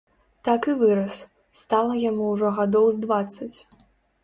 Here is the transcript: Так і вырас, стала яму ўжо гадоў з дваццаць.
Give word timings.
Так 0.47 0.61
і 0.71 0.73
вырас, 0.79 1.17
стала 1.65 1.93
яму 2.05 2.33
ўжо 2.33 2.51
гадоў 2.57 2.91
з 2.99 3.07
дваццаць. 3.07 3.55